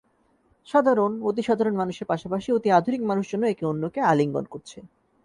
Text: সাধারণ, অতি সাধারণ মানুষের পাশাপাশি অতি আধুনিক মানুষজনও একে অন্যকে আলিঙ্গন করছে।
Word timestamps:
সাধারণ, 0.67 1.11
অতি 1.21 1.41
সাধারণ 1.43 1.75
মানুষের 1.75 2.09
পাশাপাশি 2.11 2.49
অতি 2.51 2.69
আধুনিক 2.71 3.01
মানুষজনও 3.03 3.49
একে 3.49 3.63
অন্যকে 3.65 3.99
আলিঙ্গন 4.11 4.45
করছে। 4.53 4.77